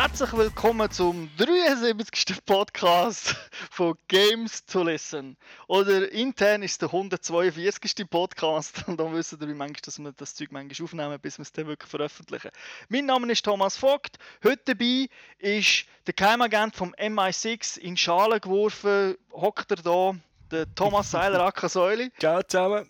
Herzlich 0.00 0.32
willkommen 0.32 0.88
zum 0.92 1.28
73. 1.38 2.46
Podcast 2.46 3.34
von 3.68 3.98
Games 4.06 4.64
to 4.64 4.84
Listen. 4.84 5.36
Oder 5.66 6.12
intern 6.12 6.62
ist 6.62 6.70
es 6.70 6.78
der 6.78 6.90
142. 6.90 8.08
Podcast 8.08 8.86
und 8.86 9.00
dann 9.00 9.12
wissen 9.12 9.40
wir, 9.40 9.48
wie 9.48 9.54
manchmal, 9.54 9.80
dass 9.84 9.98
wir 9.98 10.12
das 10.12 10.36
Zeug 10.36 10.52
manchmal 10.52 10.84
aufnehmen, 10.84 11.18
bis 11.20 11.38
wir 11.38 11.42
es 11.42 11.50
dann 11.50 11.66
wirklich 11.66 11.90
veröffentlichen. 11.90 12.52
Mein 12.88 13.06
Name 13.06 13.32
ist 13.32 13.44
Thomas 13.44 13.76
Vogt. 13.76 14.18
Heute 14.44 14.62
dabei 14.66 15.08
ist 15.38 15.86
der 16.06 16.14
Geheimagent 16.14 16.76
vom 16.76 16.94
MI6 16.94 17.80
in 17.80 17.96
Schale 17.96 18.38
geworfen. 18.38 19.16
Hockt 19.32 19.72
er 19.72 19.78
da, 19.78 20.14
der 20.52 20.72
Thomas 20.76 21.10
Seiler 21.10 21.40
Ackersäuli. 21.40 22.12
Ciao 22.20 22.40
zusammen. 22.44 22.88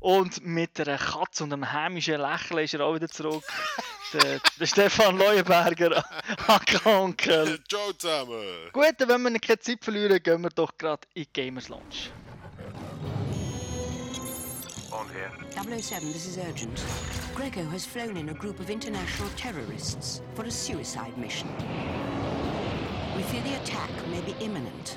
Und 0.00 0.44
mit 0.44 0.80
einer 0.80 0.96
Katze 0.96 1.44
und 1.44 1.52
einem 1.52 1.70
hämischen 1.70 2.20
Lächeln 2.20 2.64
ist 2.64 2.74
er 2.74 2.80
auch 2.80 2.94
wieder 2.94 3.08
zurück. 3.08 3.44
der, 4.14 4.40
der 4.58 4.66
Stefan 4.66 5.18
Leuenberger, 5.18 6.02
Onkel. 6.84 7.58
Ciao 7.68 7.92
zusammen. 7.92 8.70
Gut, 8.72 8.94
wenn 8.98 9.22
wir 9.22 9.38
keine 9.38 9.58
Zeit 9.58 9.84
verlieren, 9.84 10.22
gehen 10.22 10.42
wir 10.42 10.50
doch 10.50 10.76
gerade 10.76 11.02
in 11.14 11.24
die 11.24 11.32
Gamers 11.32 11.68
Lounge. 11.68 12.10
On 14.90 15.06
here. 15.10 15.30
007, 15.52 16.12
this 16.12 16.26
is 16.26 16.38
urgent. 16.38 16.82
Grego 17.34 17.62
has 17.70 17.86
flown 17.86 18.16
in 18.16 18.30
a 18.30 18.34
group 18.34 18.58
of 18.58 18.70
international 18.70 19.28
terrorists 19.36 20.22
for 20.34 20.44
a 20.44 20.50
suicide 20.50 21.16
mission. 21.16 21.48
We 23.16 23.22
fear 23.24 23.42
the 23.42 23.54
attack 23.62 23.90
may 24.10 24.20
be 24.22 24.34
imminent. 24.44 24.96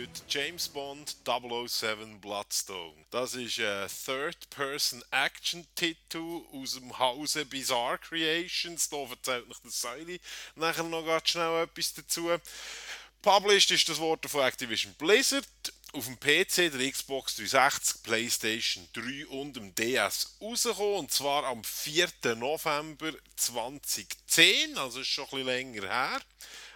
Heute 0.00 0.22
James 0.28 0.68
Bond 0.68 1.16
007 1.24 2.20
Bloodstone. 2.20 2.94
Das 3.10 3.34
ist 3.34 3.58
ein 3.58 3.88
Third-Person-Action-Titel 3.88 6.42
aus 6.52 6.74
dem 6.74 6.96
Hause 6.98 7.44
Bizarre 7.44 7.98
Creations. 7.98 8.88
Da 8.88 8.98
erzählt 8.98 9.48
noch 9.48 9.58
der 9.58 9.72
Seili 9.72 10.20
nachher 10.54 10.84
noch 10.84 11.04
ganz 11.04 11.30
schnell 11.30 11.64
etwas 11.64 11.94
dazu. 11.94 12.30
Published 13.22 13.72
ist 13.72 13.88
das 13.88 13.98
Wort 13.98 14.24
von 14.26 14.42
Activision 14.42 14.94
Blizzard. 14.94 15.48
Auf 15.92 16.04
dem 16.04 16.20
PC, 16.20 16.70
der 16.70 16.92
Xbox 16.92 17.34
360, 17.36 18.02
PlayStation 18.04 18.86
3 18.92 19.26
und 19.28 19.56
dem 19.56 19.74
DS 19.74 20.36
rausgekommen. 20.40 20.98
Und 20.98 21.10
zwar 21.10 21.42
am 21.44 21.64
4. 21.64 22.08
November 22.36 23.12
2010. 23.34 24.78
Also 24.78 25.00
ist 25.00 25.08
schon 25.08 25.24
ein 25.24 25.30
bisschen 25.30 25.46
länger 25.46 25.88
her. 25.88 26.20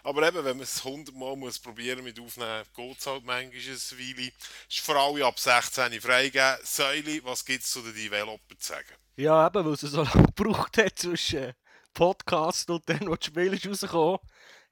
Aber 0.05 0.27
eben, 0.27 0.45
wenn 0.45 0.56
man 0.56 0.64
es 0.64 0.84
100 0.84 1.14
Mal 1.14 1.36
muss 1.36 1.58
probieren 1.58 2.03
mit 2.03 2.19
aufnehmen, 2.19 2.64
geht 2.75 2.98
es 2.98 3.06
halt 3.06 3.25
manchmal 3.25 3.61
eine 3.61 4.17
Weile. 4.17 4.33
Ist 4.69 4.81
für 4.81 4.98
alle 4.98 5.25
ab 5.25 5.39
16 5.39 6.00
freigegeben. 6.00 6.58
Säuli, 6.64 7.25
was 7.25 7.45
gibt 7.45 7.62
es 7.62 7.70
zu 7.70 7.83
den 7.83 7.95
Developern 7.95 8.58
zu 8.58 8.69
sagen? 8.73 8.95
Ja, 9.17 9.47
eben, 9.47 9.64
weil 9.64 9.73
es 9.75 9.80
so 9.80 10.03
lange 10.03 10.27
gebraucht 10.34 10.77
hat 10.78 10.98
zwischen 10.98 11.53
Podcast 11.95 12.69
und 12.70 12.89
dann, 12.89 13.06
wo 13.06 13.14
das 13.14 13.27
Spiel 13.27 13.53
ist 13.55 13.67
rausgekommen 13.67 14.19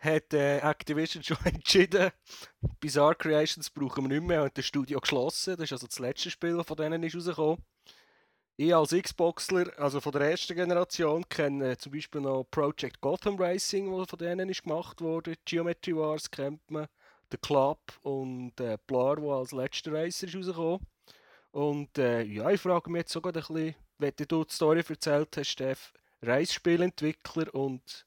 hat 0.00 0.32
äh, 0.32 0.58
Activision 0.58 1.22
schon 1.22 1.36
entschieden, 1.44 2.10
Bizarre 2.80 3.14
Creations 3.14 3.70
brauchen 3.70 4.04
wir 4.04 4.08
nicht 4.08 4.26
mehr 4.26 4.42
und 4.42 4.56
das 4.56 4.64
Studio 4.64 4.98
geschlossen. 4.98 5.56
Das 5.56 5.64
ist 5.64 5.72
also 5.72 5.86
das 5.86 5.98
letzte 5.98 6.30
Spiel, 6.30 6.56
das 6.56 6.66
von 6.66 6.76
denen 6.76 7.02
ist 7.02 7.14
rausgekommen. 7.14 7.62
Ich 8.62 8.74
als 8.74 8.90
Xboxler, 8.90 9.72
also 9.78 10.02
von 10.02 10.12
der 10.12 10.32
ersten 10.32 10.54
Generation, 10.54 11.26
kenne 11.30 11.70
äh, 11.70 11.78
zum 11.78 11.92
Beispiel 11.92 12.20
noch 12.20 12.44
Project 12.50 13.00
Gotham 13.00 13.36
Racing, 13.38 13.90
das 13.96 14.10
von 14.10 14.18
denen 14.18 14.50
ist 14.50 14.64
gemacht 14.64 15.00
wurde. 15.00 15.36
Geometry 15.46 15.96
Wars 15.96 16.30
kennt 16.30 16.70
man, 16.70 16.86
The 17.30 17.38
Club 17.38 17.80
und 18.02 18.60
äh, 18.60 18.76
Blar, 18.86 19.16
wo 19.16 19.32
als 19.32 19.52
letzter 19.52 19.92
Racer 19.94 20.26
ist 20.26 20.36
rausgekommen. 20.36 20.86
Und 21.52 21.96
äh, 21.96 22.20
ja, 22.24 22.50
ich 22.50 22.60
frage 22.60 22.90
mich 22.90 23.00
jetzt 23.00 23.12
sogar 23.12 23.34
ein 23.34 23.40
bisschen, 23.40 23.76
wenn 23.96 24.12
du 24.14 24.44
die 24.44 24.52
Story 24.52 24.84
erzählt 24.86 25.34
hast, 25.38 25.48
Steff, 25.48 25.94
Reisspielentwickler 26.20 27.54
und 27.54 28.04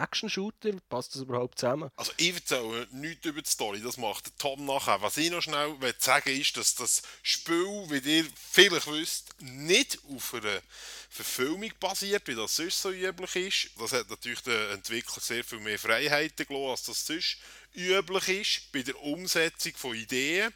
Action-Shooter, 0.00 0.72
passt 0.88 1.14
das 1.14 1.22
überhaupt 1.22 1.58
zusammen? 1.58 1.90
Also 1.96 2.12
ich 2.16 2.34
erzähle 2.34 2.86
nichts 2.92 3.26
über 3.26 3.42
die 3.42 3.50
Story, 3.50 3.80
das 3.82 3.96
macht 3.96 4.26
der 4.26 4.36
Tom 4.38 4.64
nachher. 4.64 5.02
Was 5.02 5.16
ich 5.16 5.30
noch 5.30 5.42
schnell 5.42 5.80
will 5.80 5.94
sagen 5.98 6.30
ist, 6.30 6.56
dass 6.56 6.74
das 6.74 7.02
Spiel, 7.22 7.84
wie 7.88 8.18
ihr 8.18 8.26
vielleicht 8.34 8.86
wisst, 8.86 9.34
nicht 9.40 9.98
auf 10.14 10.34
einer 10.34 10.60
Verfilmung 11.08 11.72
basiert, 11.80 12.26
wie 12.28 12.34
das 12.34 12.56
sonst 12.56 12.82
so 12.82 12.90
üblich 12.90 13.36
ist. 13.36 13.70
Das 13.80 13.92
hat 13.92 14.08
natürlich 14.08 14.40
den 14.40 14.70
Entwickler 14.70 15.20
sehr 15.20 15.44
viel 15.44 15.60
mehr 15.60 15.78
Freiheiten 15.78 16.46
gelassen, 16.46 16.70
als 16.70 16.82
das 16.84 17.06
sonst 17.06 17.38
üblich 17.74 18.28
ist 18.28 18.72
bei 18.72 18.82
der 18.82 19.00
Umsetzung 19.00 19.72
von 19.74 19.94
Ideen. 19.94 20.52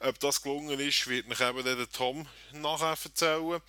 Ob 0.00 0.18
das 0.20 0.42
gelungen 0.42 0.78
ist, 0.80 1.06
wird 1.06 1.28
mich 1.28 1.40
eben 1.40 1.64
der 1.64 1.88
Tom 1.90 2.26
nachher 2.52 2.96
erzählen. 3.02 3.60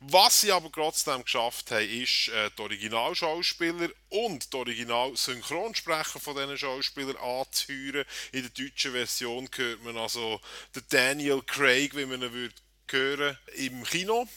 Was 0.00 0.40
sie 0.40 0.52
aber 0.52 0.70
trotzdem 0.72 1.22
geschafft 1.22 1.70
haben, 1.70 1.88
ist, 1.88 2.28
äh, 2.28 2.50
die 2.56 2.62
Originalschauspieler 2.62 3.90
und 4.08 4.52
die 4.52 4.56
Original-Synchronsprecher 4.56 6.20
von 6.20 6.36
diesen 6.36 6.58
Schauspielern 6.58 7.16
anzuhören. 7.16 8.04
In 8.32 8.42
der 8.42 8.50
deutschen 8.50 8.92
Version 8.92 9.48
hört 9.54 9.84
man 9.84 9.96
also 9.96 10.40
den 10.74 10.82
Daniel 10.88 11.42
Craig, 11.42 11.96
wie 11.96 12.06
man 12.06 12.22
ihn 12.22 12.32
würde 12.32 12.54
hören, 12.90 13.38
im 13.56 13.84
Kino. 13.84 14.28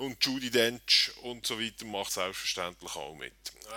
Und 0.00 0.24
Judy 0.24 0.50
Dench 0.50 1.12
und 1.24 1.46
so 1.46 1.60
weiter 1.60 1.84
macht 1.84 2.10
selbstverständlich 2.10 2.96
auch 2.96 3.14
mit. 3.16 3.34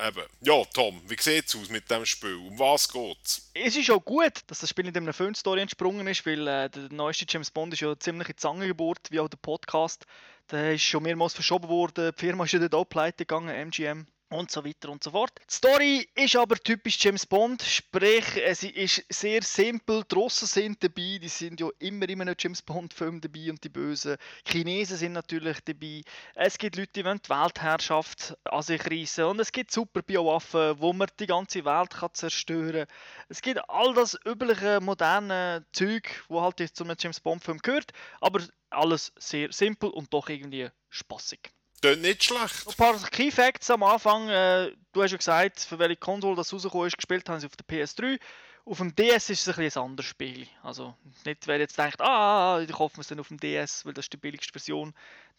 Eben. 0.08 0.24
Ja, 0.40 0.64
Tom, 0.74 1.02
wie 1.06 1.18
sieht 1.20 1.50
es 1.50 1.56
aus 1.58 1.68
mit 1.68 1.92
dem 1.92 2.06
Spiel? 2.06 2.36
Um 2.36 2.58
was 2.58 2.88
geht's? 2.88 3.52
Es 3.54 3.76
ist 3.76 3.92
auch 3.92 4.00
gut, 4.00 4.40
dass 4.48 4.60
das 4.60 4.70
Spiel 4.70 4.88
in 4.88 4.96
einer 4.96 5.12
Filmstory 5.12 5.60
entsprungen 5.60 6.08
ist, 6.08 6.26
weil 6.26 6.48
äh, 6.48 6.70
der 6.70 6.88
neueste 6.94 7.26
James 7.28 7.52
Bond 7.52 7.74
ist 7.74 7.82
ja 7.82 8.00
ziemlich 8.00 8.30
in 8.30 8.36
die 8.38 8.40
Zange 8.40 8.68
gebohrt, 8.68 9.02
wie 9.10 9.20
auch 9.20 9.28
der 9.28 9.36
Podcast. 9.36 10.06
Der 10.50 10.76
ist 10.76 10.84
schon 10.84 11.04
mehrmals 11.04 11.34
verschoben 11.34 11.68
worden, 11.68 12.14
die 12.16 12.18
Firma 12.18 12.46
ist 12.46 12.54
ja 12.54 12.60
dort 12.60 12.76
auch 12.76 12.86
pleite 12.86 13.26
gegangen, 13.26 13.50
MGM. 13.50 14.08
Und 14.34 14.50
so 14.50 14.66
weiter 14.66 14.90
und 14.90 15.04
so 15.04 15.12
fort. 15.12 15.32
Die 15.48 15.54
Story 15.54 16.10
ist 16.16 16.36
aber 16.36 16.56
typisch 16.56 16.98
James 17.00 17.24
Bond, 17.24 17.62
sprich, 17.62 18.26
es 18.44 18.64
ist 18.64 19.06
sehr 19.08 19.44
simpel. 19.44 20.04
Die 20.10 20.16
Russen 20.16 20.48
sind 20.48 20.84
dabei, 20.84 21.20
die 21.22 21.28
sind 21.28 21.60
ja 21.60 21.70
immer 21.78 22.10
in 22.10 22.20
einem 22.20 22.34
James 22.36 22.64
Bond-Film 22.64 23.22
dabei 23.22 23.52
und 23.52 23.64
die 23.64 23.70
Bösen. 23.70 24.18
Die 24.48 24.52
Chinesen 24.52 24.98
sind 24.98 25.14
natürlich 25.14 25.60
dabei. 25.66 26.02
Es 26.34 26.58
gibt 26.58 26.78
Leute, 26.78 26.94
die 26.96 27.06
wollen 27.06 27.22
die 27.24 27.30
Weltherrschaft 27.30 28.36
an 28.46 28.64
sich 28.64 28.84
reissen. 28.90 29.26
Und 29.26 29.40
es 29.40 29.52
gibt 29.52 29.72
super 29.72 30.02
Biowaffen, 30.02 30.80
wo 30.80 30.94
man 30.94 31.10
die 31.20 31.28
ganze 31.28 31.64
Welt 31.64 31.92
kann 31.92 32.10
zerstören 32.14 32.88
kann. 32.88 32.96
Es 33.30 33.40
gibt 33.40 33.62
all 33.70 33.94
das 33.94 34.18
übliche 34.26 34.80
moderne 34.82 35.64
Zeug, 35.74 36.10
wo 36.28 36.42
halt 36.42 36.58
zu 36.76 36.84
einem 36.84 36.98
James 36.98 37.20
Bond-Film 37.20 37.60
gehört, 37.60 37.92
aber 38.20 38.42
alles 38.72 39.14
sehr 39.16 39.54
simpel 39.54 39.92
und 39.92 40.12
doch 40.12 40.28
irgendwie 40.28 40.70
spaßig. 40.90 41.52
Tönt 41.84 42.02
nicht 42.02 42.24
schlecht. 42.24 42.66
Ein 42.66 42.74
paar 42.76 42.98
Key 43.10 43.30
Facts 43.30 43.70
am 43.70 43.84
Anfang. 43.84 44.30
Äh, 44.30 44.72
du 44.94 45.04
hast 45.04 45.12
ja 45.12 45.18
gesagt, 45.18 45.60
für 45.60 45.78
welche 45.80 45.98
Konsole 45.98 46.38
das 46.38 46.54
rausgekommen 46.54 46.88
ist, 46.88 46.96
gespielt 46.96 47.28
haben 47.28 47.42
sie 47.42 47.46
auf 47.46 47.58
der 47.58 47.68
PS3. 47.68 48.22
Auf 48.64 48.78
dem 48.78 48.96
DS 48.96 49.30
ist 49.30 49.42
es 49.42 49.50
ein, 49.50 49.62
bisschen 49.62 49.82
ein 49.82 49.90
anderes 49.90 50.10
Spiel. 50.10 50.48
Also 50.62 50.96
nicht, 51.26 51.46
wer 51.46 51.60
jetzt 51.60 51.78
denkt, 51.78 52.00
ah, 52.00 52.62
ich 52.66 52.80
hoffe 52.80 53.02
es 53.02 53.08
dann 53.08 53.20
auf 53.20 53.28
dem 53.28 53.38
DS, 53.38 53.86
weil 53.86 53.94
das 53.94 54.06
ist 54.06 54.14
die 54.14 54.18
billigste 54.18 54.54
Version. 54.54 54.94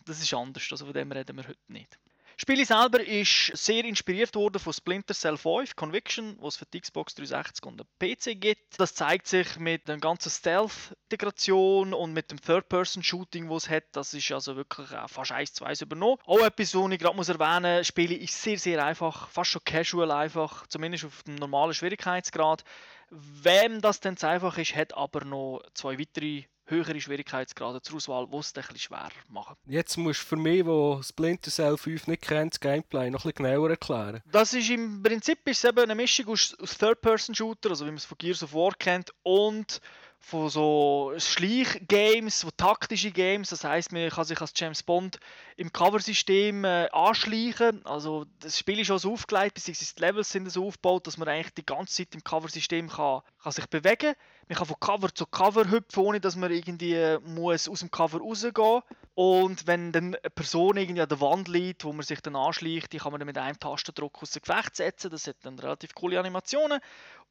Das 0.05 0.21
ist 0.21 0.35
anders, 0.35 0.69
also 0.71 0.85
von 0.85 0.93
dem 0.93 1.11
reden 1.13 1.35
wir 1.35 1.49
heute 1.49 1.73
nicht. 1.73 1.99
Das 2.37 2.43
Spiel 2.43 2.67
selber 2.67 3.01
ist 3.01 3.53
sehr 3.55 3.85
inspiriert 3.85 4.35
worden 4.35 4.59
von 4.59 4.73
Splinter 4.73 5.15
Cell 5.15 5.37
5 5.37 5.77
Conviction, 5.77 6.37
was 6.41 6.55
es 6.55 6.59
für 6.59 6.67
die 6.67 6.81
Xbox 6.81 7.15
360 7.15 7.65
und 7.65 7.79
den 7.79 7.87
PC 7.99 8.41
gibt. 8.41 8.81
Das 8.81 8.95
zeigt 8.95 9.29
sich 9.29 9.57
mit 9.61 9.87
der 9.87 9.99
ganzen 9.99 10.31
Stealth-Integration 10.31 11.95
und 11.95 12.13
mit 12.13 12.33
dem 12.33 12.41
Third-Person-Shooting, 12.41 13.49
was 13.49 13.65
es 13.65 13.71
hat. 13.71 13.85
Das 13.93 14.15
ist 14.15 14.33
also 14.33 14.57
wirklich 14.57 14.91
äh, 14.91 15.07
fast 15.07 15.31
eins 15.31 15.53
zu 15.53 15.65
eins 15.65 15.81
übernommen. 15.81 16.19
Auch 16.27 16.41
etwas, 16.41 16.75
was 16.75 16.91
ich 16.91 16.99
gerade 16.99 17.17
erwähnen 17.17 17.79
muss, 17.79 17.87
Spiele 17.87 18.17
ist 18.17 18.43
sehr, 18.43 18.59
sehr 18.59 18.85
einfach, 18.85 19.29
fast 19.29 19.51
schon 19.51 19.63
casual 19.65 20.11
einfach, 20.11 20.67
zumindest 20.67 21.05
auf 21.05 21.23
dem 21.23 21.37
normalen 21.37 21.73
Schwierigkeitsgrad. 21.73 22.65
Wem 23.11 23.81
das 23.81 24.01
denn 24.01 24.17
zu 24.17 24.27
einfach 24.27 24.59
ist, 24.59 24.75
hat 24.75 24.97
aber 24.97 25.25
noch 25.25 25.63
zwei 25.75 26.01
weitere 26.01 26.45
höhere 26.67 27.01
Schwierigkeitsgrade 27.01 27.83
zur 27.83 27.97
Auswahl, 27.97 28.27
die 28.27 28.37
es 28.37 28.55
ein 28.55 28.63
bisschen 28.63 28.79
schwer 28.79 29.11
machen. 29.29 29.57
Jetzt 29.67 29.97
musst 29.97 30.23
du 30.23 30.27
für 30.27 30.37
mich, 30.37 30.65
der 30.65 31.03
Splinter 31.03 31.51
Cell 31.51 31.77
5 31.77 32.07
nicht 32.07 32.23
kennt, 32.23 32.55
das 32.55 32.61
Gameplay 32.61 33.11
noch 33.11 33.25
ein 33.25 33.33
bisschen 33.33 33.47
genauer 33.47 33.71
erklären. 33.71 34.23
Das 34.31 34.55
ist 34.55 34.71
im 34.71 35.03
Prinzip 35.03 35.39
ist 35.47 35.65
eben 35.65 35.81
eine 35.81 35.95
Mischung 35.95 36.29
aus, 36.29 36.57
aus 36.61 36.79
Third-Person-Shooter, 36.79 37.71
also 37.71 37.85
wie 37.85 37.91
man 37.91 37.99
es 37.99 38.05
von 38.05 38.19
Gears 38.19 38.43
of 38.43 38.55
War 38.55 38.73
kennt, 38.79 39.13
und 39.23 39.81
von 40.25 40.49
so 40.49 41.13
Schleich-Games, 41.19 42.41
so 42.41 42.51
taktische 42.51 43.11
Games. 43.11 43.51
Das 43.51 43.63
heißt, 43.63 43.93
man 43.93 44.09
kann 44.09 44.25
sich 44.25 44.41
als 44.41 44.53
James 44.57 44.83
Bond 44.83 45.21
im 45.57 45.71
Cover-System 45.71 46.65
äh, 46.65 46.89
anschleichen. 46.93 47.85
Also 47.85 48.25
das 48.41 48.59
Spiel 48.59 48.81
ist 48.81 48.87
schon 48.87 48.99
so 48.99 49.13
aufgelegt, 49.13 49.55
beziehungsweise 49.55 49.95
die 49.95 50.01
Levels 50.01 50.31
sind 50.31 50.51
so 50.51 50.67
aufgebaut, 50.67 51.07
dass 51.07 51.19
man 51.19 51.29
eigentlich 51.29 51.53
die 51.55 51.67
ganze 51.67 51.95
Zeit 51.95 52.15
im 52.15 52.25
Cover-System 52.25 52.89
kann, 52.89 53.21
kann 53.43 53.53
sich 53.53 53.67
bewegen 53.67 54.15
Man 54.49 54.57
kann 54.57 54.67
von 54.67 54.81
Cover 54.81 55.15
zu 55.15 55.27
Cover 55.27 55.71
hüpfen, 55.71 56.03
ohne 56.03 56.21
dass 56.21 56.37
man 56.37 56.51
irgendwie 56.51 56.95
äh, 56.95 57.21
muss 57.21 57.69
aus 57.69 57.81
dem 57.81 57.91
Cover 57.91 58.19
rausgehen 58.19 58.81
Und 59.15 59.67
wenn 59.67 59.93
dann 59.93 60.17
eine 60.17 60.31
Person 60.31 60.79
irgendwie 60.79 61.03
an 61.03 61.09
der 61.09 61.21
Wand 61.21 61.49
liegt, 61.49 61.85
wo 61.85 61.93
man 61.93 62.05
sich 62.05 62.21
dann 62.23 62.35
anschleicht, 62.35 62.95
die 62.95 62.99
kann 62.99 63.13
man 63.13 63.21
dann 63.21 63.27
mit 63.27 63.37
einem 63.37 63.61
Tastendruck 63.61 64.23
aus 64.23 64.31
dem 64.31 64.43
Gefecht 64.43 64.77
setzen. 64.77 65.11
Das 65.11 65.27
hat 65.27 65.37
dann 65.43 65.59
relativ 65.59 65.95
coole 65.95 66.19
Animationen. 66.19 66.81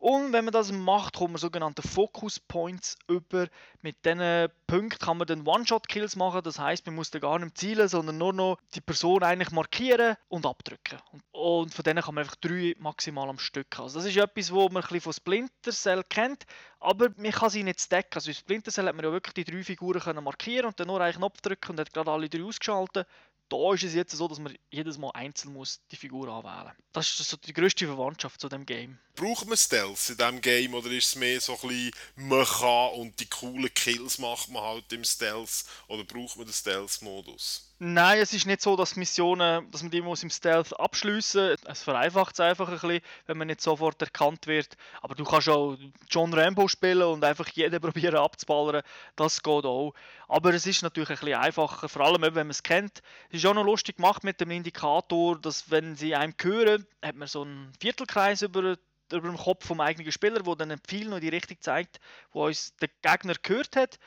Und 0.03 0.33
wenn 0.33 0.43
man 0.43 0.51
das 0.51 0.69
macht, 0.73 1.15
kommt 1.15 1.31
man 1.31 1.39
sogenannte 1.39 1.81
Focus 1.81 2.37
Points 2.37 2.82
über. 3.07 3.47
Mit 3.81 4.05
diesen 4.05 4.49
Punkten 4.67 4.99
kann 4.99 5.17
man 5.17 5.27
dann 5.27 5.47
One-Shot-Kills 5.47 6.15
machen. 6.15 6.41
Das 6.43 6.59
heißt, 6.59 6.85
man 6.85 6.95
muss 6.95 7.11
dann 7.11 7.21
gar 7.21 7.39
nicht 7.39 7.57
zielen, 7.57 7.87
sondern 7.87 8.17
nur 8.17 8.33
noch 8.33 8.57
die 8.75 8.81
Person 8.81 9.23
eigentlich 9.23 9.51
markieren 9.51 10.15
und 10.27 10.45
abdrücken. 10.45 10.99
Und 11.31 11.73
von 11.73 11.83
denen 11.83 12.03
kann 12.03 12.15
man 12.15 12.23
einfach 12.23 12.35
drei 12.37 12.75
maximal 12.79 13.29
am 13.29 13.39
Stück. 13.39 13.79
Also 13.79 13.99
das 13.99 14.07
ist 14.07 14.17
etwas, 14.17 14.51
wo 14.51 14.67
man 14.69 14.77
ein 14.77 14.81
bisschen 14.81 15.01
von 15.01 15.13
Splinter 15.13 15.71
Cell 15.71 16.03
kennt, 16.09 16.43
aber 16.79 17.09
man 17.17 17.31
kann 17.31 17.49
sie 17.49 17.63
nicht 17.63 17.81
stacken. 17.81 18.15
Also 18.15 18.29
in 18.29 18.35
Splinter 18.35 18.71
Cell 18.71 18.87
hat 18.87 18.95
man 18.95 19.05
ja 19.05 19.11
wirklich 19.11 19.33
die 19.33 19.43
drei 19.43 19.63
Figuren 19.63 20.23
markieren 20.23 20.67
und 20.67 20.79
dann 20.79 20.87
nur 20.87 21.01
einen 21.01 21.15
Knopf 21.15 21.41
drücken 21.41 21.71
und 21.71 21.79
hat 21.79 21.93
gerade 21.93 22.11
alle 22.11 22.29
drei 22.29 22.43
ausgeschaltet. 22.43 23.07
Da 23.53 23.73
ist 23.75 23.83
es 23.83 23.93
jetzt 23.93 24.17
so, 24.17 24.27
dass 24.27 24.39
man 24.39 24.57
jedes 24.71 24.97
Mal 24.97 25.11
einzeln 25.11 25.53
muss 25.53 25.79
die 25.91 25.95
Figur 25.95 26.27
anwählen 26.27 26.75
muss. 26.75 26.85
Das 26.91 27.19
ist 27.19 27.29
so 27.29 27.37
die 27.37 27.53
größte 27.53 27.85
Verwandtschaft 27.85 28.41
zu 28.41 28.49
dem 28.49 28.65
Game. 28.65 28.97
Braucht 29.15 29.45
man 29.45 29.55
Stealth 29.55 30.09
in 30.09 30.17
diesem 30.17 30.41
Game 30.41 30.73
oder 30.73 30.89
ist 30.89 31.05
es 31.05 31.15
mehr 31.15 31.39
so 31.39 31.53
ein 31.53 31.67
bisschen 31.67 31.91
Mecha 32.15 32.87
und 32.87 33.19
die 33.19 33.27
coolen 33.27 33.71
Kills 33.71 34.17
macht 34.17 34.49
man 34.49 34.63
halt 34.63 34.91
im 34.91 35.03
Stealth 35.03 35.65
oder 35.87 36.03
braucht 36.03 36.35
man 36.35 36.47
den 36.47 36.53
Stealth-Modus? 36.53 37.72
Nein, 37.85 38.19
es 38.19 38.31
ist 38.31 38.45
nicht 38.45 38.61
so, 38.61 38.77
dass 38.77 38.95
Missionen, 38.95 39.69
dass 39.69 39.81
man 39.81 39.91
die 39.91 39.99
muss 39.99 40.23
im 40.23 40.29
Stealth 40.29 40.79
abschließen 40.79 41.49
muss. 41.49 41.59
Es 41.65 41.83
vereinfacht 41.83 42.31
es 42.35 42.39
einfach 42.39 42.69
ein 42.69 42.79
bisschen, 42.79 43.01
wenn 43.25 43.37
man 43.37 43.47
nicht 43.47 43.59
sofort 43.59 44.01
erkannt 44.01 44.47
wird. 44.47 44.77
Aber 45.01 45.15
du 45.15 45.25
kannst 45.25 45.49
auch 45.49 45.75
John 46.09 46.33
Rambo 46.33 46.69
spielen 46.69 47.03
und 47.03 47.25
einfach 47.25 47.49
jeden 47.49 47.81
probieren 47.81 48.15
abzuballern. 48.15 48.83
Das 49.17 49.43
geht 49.43 49.65
auch. 49.65 49.93
Aber 50.29 50.53
es 50.53 50.65
ist 50.65 50.81
natürlich 50.81 51.09
ein 51.09 51.17
bisschen 51.17 51.37
einfacher, 51.37 51.89
vor 51.89 52.05
allem 52.05 52.21
wenn 52.21 52.33
man 52.33 52.51
es 52.51 52.63
kennt. 52.63 53.01
Es 53.29 53.39
ist 53.39 53.45
auch 53.47 53.53
noch 53.53 53.65
lustig 53.65 53.97
gemacht 53.97 54.23
mit 54.23 54.39
dem 54.39 54.51
Indikator, 54.51 55.37
dass 55.37 55.69
wenn 55.69 55.97
sie 55.97 56.15
einem 56.15 56.35
hören, 56.41 56.87
hat 57.01 57.17
man 57.17 57.27
so 57.27 57.41
einen 57.41 57.73
Viertelkreis 57.81 58.43
über 58.43 58.77
über 59.11 59.27
dem 59.27 59.37
Kopf 59.37 59.67
vom 59.67 59.81
eigenen 59.81 60.11
Spieler, 60.11 60.45
wo 60.45 60.55
dann 60.55 60.71
ein 60.71 60.79
Pfeil 60.79 61.09
noch 61.09 61.19
die 61.19 61.29
Richtung 61.29 61.57
zeigt, 61.59 61.99
wo 62.31 62.45
uns 62.45 62.75
der 62.77 62.89
Gegner 63.01 63.35
gehört 63.43 63.75
hat. 63.75 63.99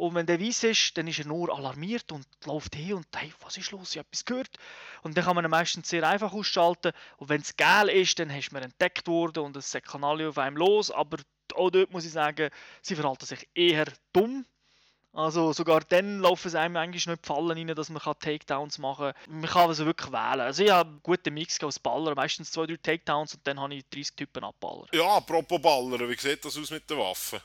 Und 0.00 0.14
wenn 0.14 0.24
der 0.24 0.40
weiß 0.40 0.64
ist, 0.64 0.96
dann 0.96 1.06
ist 1.08 1.18
er 1.18 1.26
nur 1.26 1.54
alarmiert 1.54 2.10
und 2.10 2.26
läuft 2.46 2.74
hin 2.74 2.94
und 2.94 3.06
hey, 3.14 3.30
was 3.42 3.58
ist 3.58 3.70
los? 3.70 3.90
Ich 3.90 3.98
habe 3.98 4.08
etwas 4.08 4.24
gehört. 4.24 4.48
Und 5.02 5.14
dann 5.14 5.26
kann 5.26 5.36
man 5.36 5.44
ihn 5.44 5.50
meistens 5.50 5.90
sehr 5.90 6.08
einfach 6.08 6.32
ausschalten. 6.32 6.92
Und 7.18 7.28
wenn 7.28 7.42
es 7.42 7.54
geil 7.54 7.90
ist, 7.90 8.18
dann 8.18 8.34
hast 8.34 8.50
man 8.50 8.62
entdeckt 8.62 9.06
worden 9.08 9.44
und 9.44 9.56
es 9.58 9.76
kann 9.84 10.02
alle 10.02 10.30
auf 10.30 10.38
einem 10.38 10.56
los. 10.56 10.90
Aber 10.90 11.18
auch 11.54 11.68
dort 11.68 11.92
muss 11.92 12.06
ich 12.06 12.12
sagen, 12.12 12.48
sie 12.80 12.94
verhalten 12.94 13.26
sich 13.26 13.46
eher 13.54 13.92
dumm. 14.14 14.46
Also 15.12 15.52
sogar 15.52 15.80
dann 15.80 16.20
laufen 16.20 16.48
es 16.48 16.54
einem 16.54 16.78
eigentlich 16.78 17.06
nicht 17.06 17.26
Fallen 17.26 17.50
rein, 17.50 17.76
dass 17.76 17.90
man 17.90 18.00
Takedowns 18.00 18.78
machen 18.78 19.12
kann. 19.12 19.40
Man 19.40 19.50
kann 19.50 19.68
also 19.68 19.84
wirklich 19.84 20.10
wählen. 20.10 20.40
Also 20.40 20.64
ich 20.64 20.70
habe 20.70 20.88
einen 20.88 21.00
guten 21.02 21.34
Mix 21.34 21.62
als 21.62 21.78
Baller, 21.78 22.14
meistens 22.14 22.50
zwei, 22.50 22.64
drei 22.64 22.78
Takedowns 22.78 23.34
und 23.34 23.46
dann 23.46 23.60
habe 23.60 23.74
ich 23.74 23.84
30 23.90 24.16
Typen 24.16 24.44
abballern. 24.44 24.88
Ja, 24.92 25.16
apropos 25.16 25.60
Baller, 25.60 26.08
wie 26.08 26.16
sieht 26.16 26.42
das 26.42 26.56
aus 26.56 26.70
mit 26.70 26.88
den 26.88 26.96
Waffen? 26.96 27.40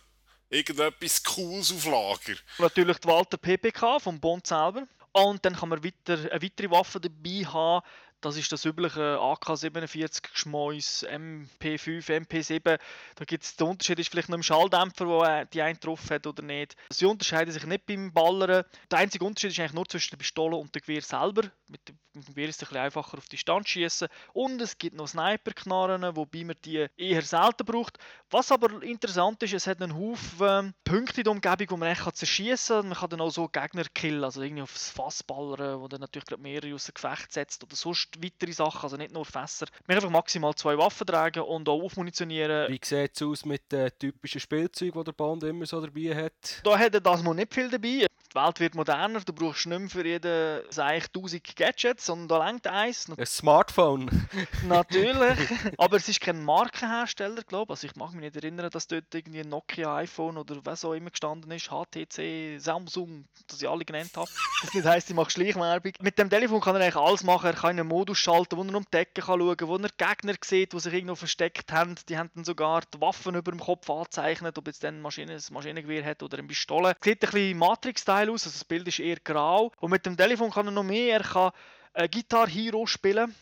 Irgendetwas 0.50 1.24
Cooles 1.24 1.72
auf 1.72 1.86
Lager. 1.86 2.40
Natürlich 2.60 2.98
die 3.00 3.08
Walter 3.08 3.38
PPK 3.38 4.00
vom 4.00 4.20
Bond 4.20 4.48
selber. 4.48 4.88
Und 5.12 5.46
dann 5.46 5.56
kann 5.56 5.70
man 5.70 5.84
weiter, 5.84 6.30
eine 6.30 6.42
weitere 6.42 6.70
Waffe 6.70 7.00
dabei 7.00 7.46
haben, 7.46 7.86
das 8.26 8.38
ist 8.38 8.52
das 8.52 8.66
übliche 8.66 9.20
AK-47 9.20 10.32
Geschmäus, 10.32 11.06
MP5, 11.08 12.26
MP7. 12.26 12.80
Da 13.16 13.26
gibt 13.26 13.44
es 13.44 13.56
den 13.56 13.68
Unterschied, 13.68 14.00
ist 14.00 14.10
vielleicht 14.10 14.30
noch 14.30 14.38
im 14.38 14.44
Schalldämpfer, 14.44 15.06
wo 15.08 15.24
die 15.54 15.62
einen 15.62 15.80
drauf 15.80 16.10
hat 16.10 16.26
oder 16.26 16.42
nicht. 16.42 16.76
Sie 16.90 17.06
unterscheiden 17.06 17.54
sich 17.54 17.66
nicht 17.68 17.86
beim 17.86 18.12
Ballern. 18.12 18.64
Der 18.90 19.00
einzige 19.00 19.26
Unterschied 19.26 19.52
ist 19.52 19.60
eigentlich 19.60 19.74
nur 19.74 19.88
zwischen 19.88 20.12
der 20.12 20.18
Pistole 20.18 20.56
und 20.56 20.74
dem 20.74 20.82
Gewehr 20.82 21.04
selber. 21.04 21.44
Mit 21.68 21.88
dem 21.88 22.00
Gewehr 22.26 22.50
ist 22.50 22.56
es 22.56 22.64
ein 22.64 22.70
bisschen 22.70 22.84
einfacher 22.84 23.18
auf 23.18 23.28
Distanz 23.28 23.70
schießen. 23.70 24.08
Und 24.34 24.60
es 24.60 24.78
gibt 24.78 24.96
noch 24.96 25.08
Sniper-Knarren, 25.08 26.16
wobei 26.16 26.46
man 26.46 26.56
die 26.66 26.88
eher 26.98 27.22
selten 27.22 27.66
braucht. 27.66 28.00
Was 28.32 28.52
aber 28.52 28.82
interessant 28.82 29.44
ist, 29.44 29.54
es 29.54 29.68
hat 29.68 29.82
einen 29.82 29.96
Haufen 29.96 30.48
ähm, 30.48 30.74
Punkte 30.84 31.22
in 31.22 31.26
der 31.26 31.32
Umgebung, 31.32 31.68
wo 31.70 31.78
man 31.78 31.90
echt 31.90 32.16
zerschießen 32.16 32.78
kann. 32.78 32.90
Man 32.90 32.98
kann 32.98 33.10
dann 33.10 33.22
auch 33.22 33.30
so 33.30 33.48
Gegner 33.48 33.84
killen, 33.94 34.24
also 34.24 34.42
irgendwie 34.42 34.64
aufs 34.64 34.90
Fass 34.90 35.22
ballern, 35.22 35.80
wo 35.80 35.88
dann 35.88 36.02
natürlich 36.02 36.26
gerade 36.26 36.42
mehrere 36.42 36.74
aus 36.74 36.86
dem 36.86 36.96
Gefecht 36.96 37.32
setzt 37.32 37.64
oder 37.64 37.76
sonst 37.76 38.15
weitere 38.22 38.52
Sachen, 38.52 38.84
also 38.84 38.98
nicht 38.98 39.14
nur 39.14 39.26
Fässer. 39.26 39.68
Wir 39.86 39.96
einfach 39.96 40.10
maximal 40.10 40.54
zwei 40.56 40.78
Waffen 40.78 41.08
tragen 41.08 41.42
und 41.42 41.68
auch 41.70 41.82
aufmunitionieren. 41.82 42.70
Wie 42.70 42.80
sieht 42.84 43.12
es 43.16 43.22
aus 43.22 43.46
mit 43.46 43.72
den 43.72 43.90
typischen 43.98 44.42
Spielzeugen, 44.42 45.00
die 45.00 45.04
der 45.06 45.12
Band 45.12 45.44
immer 45.44 45.66
so 45.66 45.82
dabei 45.82 46.16
hat? 46.16 46.62
Da 46.64 46.78
hat 46.78 46.94
er 46.94 47.02
das 47.02 47.24
mal 47.24 47.34
nicht 47.34 47.54
viel 47.54 47.70
dabei. 47.70 48.08
Die 48.36 48.42
Welt 48.42 48.60
wird 48.60 48.76
moderner, 48.76 49.22
du 49.22 49.32
brauchst 49.32 49.66
nicht 49.66 49.80
mehr 49.80 49.90
für 49.90 50.06
jeden 50.06 50.62
eigentlich 50.78 51.06
1000 51.06 51.56
Gadgets, 51.56 52.06
sondern 52.06 52.28
da 52.28 52.46
längt 52.46 52.68
eins. 52.68 53.08
Ein 53.18 53.26
Smartphone. 53.26 54.28
Natürlich, 54.68 55.40
aber 55.78 55.96
es 55.96 56.10
ist 56.10 56.20
kein 56.20 56.44
Markenhersteller, 56.44 57.44
glaube 57.44 57.72
ich. 57.72 57.78
Also 57.78 57.88
ich 57.88 57.96
mag 57.96 58.12
mich 58.12 58.22
nicht 58.22 58.36
erinnern, 58.36 58.70
dass 58.70 58.88
dort 58.88 59.06
irgendwie 59.14 59.40
ein 59.40 59.48
Nokia, 59.48 59.96
iPhone 59.98 60.38
oder 60.38 60.58
was 60.66 60.84
auch 60.84 60.94
immer 60.94 61.12
gestanden 61.12 61.50
ist, 61.52 61.70
HTC, 61.70 62.60
Samsung, 62.60 63.24
das 63.48 63.62
ich 63.62 63.70
alle 63.70 63.86
genannt 63.86 64.12
habe. 64.18 64.30
Das 64.62 64.74
nicht 64.74 64.86
heisst, 64.86 65.10
ich 65.10 65.16
mache 65.16 65.32
Schleichwerbung. 65.32 65.94
Mit 66.02 66.20
dem 66.20 66.30
Telefon 66.30 66.60
kann 66.60 66.76
er 66.76 66.82
eigentlich 66.82 66.98
alles 66.98 67.24
machen. 67.24 67.46
Er 67.46 67.54
kann 67.54 67.80
einen 67.80 67.88
Modus 67.88 68.18
schalten, 68.18 68.58
wo 68.58 68.64
er 68.64 68.76
um 68.76 68.84
die 68.84 68.92
Decke 68.92 69.22
kann 69.22 69.40
schauen 69.40 69.56
kann, 69.56 69.68
wo 69.70 69.78
er 69.78 69.90
Gegner 69.98 70.34
sieht, 70.44 70.74
die 70.74 70.80
sich 70.82 70.94
irgendwo 70.94 71.16
versteckt 71.16 71.72
haben. 71.72 71.96
Die 72.10 72.18
haben 72.18 72.30
dann 72.36 72.44
sogar 72.44 72.82
die 72.94 73.00
Waffen 73.00 73.36
über 73.36 73.52
dem 73.52 73.62
Kopf 73.62 73.90
angezeichnet, 73.90 74.58
ob 74.58 74.68
jetzt 74.68 74.84
dann 74.84 74.96
ein 74.96 75.02
Maschinengewehr 75.02 76.04
hat 76.04 76.22
oder 76.22 76.38
eine 76.38 76.48
Pistole. 76.48 76.98
Sieht 77.02 77.24
ein 77.24 77.32
bisschen 77.32 77.58
Matrix-Style 77.58 78.25
geil 78.26 78.34
aus, 78.34 78.46
also 78.46 78.58
das 78.58 78.66
Bild 78.66 78.88
ist 78.88 79.00
eher 79.00 79.18
grau. 79.18 79.72
Und 79.80 79.92
mit 79.92 80.06
dem 80.06 80.18
Telefon 80.18 80.52
kann 80.52 80.68
er 80.68 80.72
noch 80.72 80.84
mehr, 80.84 81.20
er 81.20 81.24
kann 81.24 81.52
äh, 81.94 82.10
Guitar 82.10 82.48
Hero 82.48 82.86
spielen, 82.86 83.36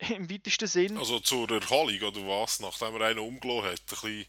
im 0.08 0.30
weitesten 0.30 0.66
Sinn. 0.66 0.98
Also 0.98 1.20
zur 1.20 1.50
Erholung 1.50 2.00
oder 2.00 2.26
was, 2.26 2.60
nachdem 2.60 2.94
er 2.96 3.08
einen 3.08 3.18
umgelassen 3.18 3.72
hat, 3.72 3.80
ein 3.80 3.86
bisschen 3.86 4.26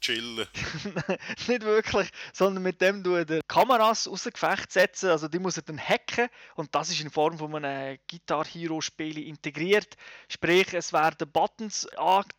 chillen. 0.00 0.46
nicht 1.48 1.62
wirklich, 1.62 2.08
sondern 2.32 2.62
mit 2.62 2.80
dem 2.80 3.02
du 3.02 3.24
die 3.24 3.40
Kameras 3.48 4.06
aus 4.06 4.24
dem 4.24 4.32
Gefecht 4.32 4.70
setzen, 4.70 5.10
also 5.10 5.28
die 5.28 5.38
muss 5.38 5.56
er 5.56 5.62
dann 5.62 5.78
hacken 5.78 6.28
und 6.56 6.74
das 6.74 6.90
ist 6.90 7.00
in 7.00 7.10
Form 7.10 7.38
von 7.38 7.54
einem 7.54 7.98
Guitar 8.10 8.44
Hero 8.44 8.80
Spiel 8.80 9.18
integriert. 9.18 9.96
Sprich, 10.28 10.74
es 10.74 10.92
werden 10.92 11.30
Buttons 11.30 11.86
angezeigt 11.96 12.34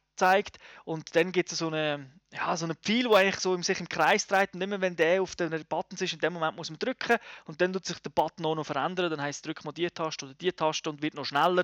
und 0.85 1.15
dann 1.15 1.31
gibt 1.31 1.51
es 1.51 1.59
so 1.59 1.67
eine 1.67 2.09
ja, 2.35 2.55
so 2.57 2.65
ein 2.65 2.75
Pfeil, 2.75 3.03
der 3.03 3.17
eigentlich 3.17 3.39
so 3.39 3.59
sich 3.61 3.79
im 3.79 3.89
Kreis 3.89 4.27
dreht. 4.27 4.53
Und 4.53 4.61
immer 4.61 4.81
wenn 4.81 4.95
der 4.95 5.21
auf 5.21 5.35
den 5.35 5.51
Buttons 5.69 6.01
ist, 6.01 6.13
in 6.13 6.19
dem 6.19 6.33
Moment 6.33 6.57
muss 6.57 6.69
man 6.69 6.79
drücken. 6.79 7.17
Und 7.45 7.61
dann 7.61 7.73
tut 7.73 7.85
sich 7.85 7.99
der 7.99 8.09
Button 8.09 8.45
auch 8.45 8.55
noch 8.55 8.65
verändern, 8.65 9.09
dann 9.09 9.21
heisst 9.21 9.45
drück 9.45 9.63
mal 9.63 9.71
die 9.71 9.89
Taste 9.89 10.25
oder 10.25 10.33
die 10.33 10.51
Taste 10.51 10.89
und 10.89 11.01
wird 11.01 11.13
noch 11.13 11.25
schneller. 11.25 11.63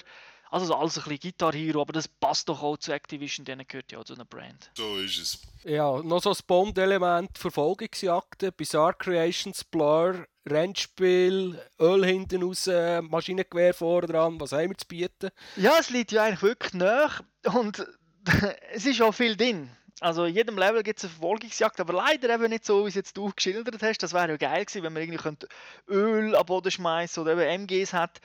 Also 0.50 0.76
alles 0.76 0.98
ein 0.98 1.04
bisschen 1.04 1.20
Guitar 1.32 1.54
Hero, 1.54 1.82
aber 1.82 1.94
das 1.94 2.10
passt 2.10 2.50
doch 2.50 2.62
auch 2.62 2.76
zu 2.76 2.92
Activision, 2.92 3.46
denen 3.46 3.66
gehört 3.66 3.92
ja 3.94 4.00
auch 4.00 4.04
zu 4.04 4.16
einer 4.16 4.26
Brand. 4.26 4.70
So 4.76 4.98
ist 4.98 5.18
es. 5.18 5.40
Ja, 5.64 6.02
noch 6.04 6.22
so 6.22 6.32
ein 6.32 6.38
Bond-Element, 6.46 7.38
Verfolgungsjagden, 7.38 8.52
Bizarre 8.58 8.96
Creations, 8.96 9.64
Blur, 9.64 10.26
Rennspiel, 10.46 11.58
Öl 11.80 12.06
hinten 12.06 12.44
raus, 12.44 12.68
Maschinengewehr 12.68 13.74
vorne 13.74 14.08
dran, 14.08 14.42
was 14.42 14.52
haben 14.52 14.70
wir 14.70 14.78
zu 14.78 14.88
bieten? 14.88 15.30
Ja, 15.56 15.78
es 15.80 15.90
liegt 15.90 16.12
ja 16.12 16.24
eigentlich 16.24 16.42
wirklich 16.42 16.74
nach 16.74 17.24
und 17.54 17.88
es 18.74 18.86
ist 18.86 19.02
auch 19.02 19.14
viel 19.14 19.36
drin. 19.36 19.70
Also 20.00 20.26
in 20.26 20.34
jedem 20.34 20.58
Level 20.58 20.82
gibt 20.82 20.98
es 20.98 21.06
eine 21.06 21.14
Verfolgungsjagd, 21.14 21.80
aber 21.80 21.94
leider 21.94 22.34
eben 22.34 22.50
nicht 22.50 22.66
so, 22.66 22.86
wie 22.86 22.90
es 22.90 22.96
jetzt 22.96 23.16
du 23.18 23.32
geschildert 23.36 23.84
hast. 23.84 24.02
Das 24.02 24.14
wäre 24.14 24.30
ja 24.30 24.38
geil 24.38 24.66
gewesen, 24.66 24.84
wenn 24.84 24.94
man 24.94 25.04
irgendwie 25.04 25.46
Öl 25.88 26.36
am 26.36 26.46
Boden 26.46 26.72
schmeißen 26.72 27.22
oder 27.22 27.34
eben 27.34 27.68
MGs 27.68 27.94
hat. 27.94 28.20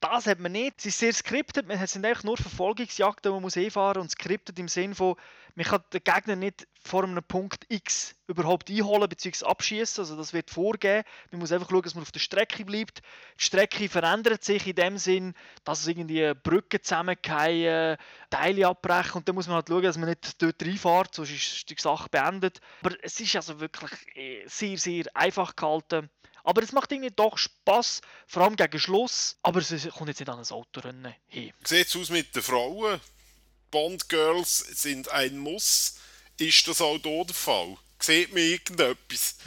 Das 0.00 0.26
hat 0.26 0.40
man 0.40 0.52
nicht. 0.52 0.74
Es 0.78 0.86
ist 0.86 0.98
sehr 0.98 1.12
skriptet. 1.12 1.66
Es 1.68 1.92
sind 1.92 2.04
eigentlich 2.04 2.24
nur 2.24 2.36
Verfolgungsjagden, 2.36 3.32
man 3.32 3.42
muss 3.42 3.54
hinfahren 3.54 4.02
und 4.02 4.10
skriptet 4.10 4.58
im 4.58 4.68
Sinn 4.68 4.94
von, 4.94 5.16
man 5.54 5.64
kann 5.64 5.82
den 5.90 6.04
Gegner 6.04 6.36
nicht 6.36 6.68
vor 6.84 7.02
einem 7.02 7.22
Punkt 7.24 7.64
X 7.70 8.14
überhaupt 8.26 8.70
einholen 8.70 9.08
bzw. 9.08 9.46
abschießen. 9.46 10.02
Also 10.02 10.14
das 10.14 10.34
wird 10.34 10.50
vorgehen. 10.50 11.02
Man 11.30 11.40
muss 11.40 11.50
einfach 11.50 11.70
schauen, 11.70 11.82
dass 11.82 11.94
man 11.94 12.02
auf 12.02 12.12
der 12.12 12.20
Strecke 12.20 12.64
bleibt. 12.66 13.00
Die 13.40 13.44
Strecke 13.44 13.88
verändert 13.88 14.44
sich 14.44 14.66
in 14.66 14.74
dem 14.74 14.98
Sinn, 14.98 15.34
dass 15.64 15.80
es 15.80 15.86
irgendwie 15.86 16.34
Brücken 16.34 16.82
zusammenfallen, 16.82 17.96
Teile 18.28 18.68
abbrechen 18.68 19.14
und 19.14 19.28
dann 19.28 19.34
muss 19.34 19.46
man 19.46 19.56
halt 19.56 19.68
schauen, 19.68 19.82
dass 19.82 19.96
man 19.96 20.10
nicht 20.10 20.42
dort 20.42 20.62
reinfährt, 20.62 21.14
sonst 21.14 21.30
ist 21.30 21.70
die 21.70 21.76
Sache 21.78 22.10
beendet. 22.10 22.60
Aber 22.82 22.94
es 23.02 23.18
ist 23.18 23.34
also 23.34 23.58
wirklich 23.58 23.92
äh, 24.14 24.46
sehr, 24.46 24.76
sehr 24.76 25.04
einfach 25.14 25.56
gehalten. 25.56 26.10
Aber 26.46 26.62
es 26.62 26.70
macht 26.70 26.92
irgendwie 26.92 27.10
doch 27.10 27.36
Spaß, 27.36 28.00
vor 28.28 28.44
allem 28.44 28.54
gegen 28.54 28.78
Schluss. 28.78 29.36
Aber 29.42 29.58
es 29.58 29.68
kommt 29.90 30.08
jetzt 30.08 30.20
nicht 30.20 30.28
an 30.28 30.38
ein 30.38 30.50
Autorennen 30.50 31.12
hin. 31.26 31.52
Sieht 31.64 31.88
es 31.88 31.96
aus 31.96 32.08
mit 32.08 32.34
den 32.36 32.42
Frauen? 32.42 33.00
Bond 33.72 34.08
Girls 34.08 34.58
sind 34.58 35.08
ein 35.08 35.38
Muss. 35.38 35.96
Ist 36.38 36.68
das 36.68 36.80
auch 36.80 36.98
hier 37.02 37.24
der 37.24 37.34
Fall? 37.34 37.76
Sieht 38.06 38.32
man 38.32 38.42
irgendetwas. 38.42 39.36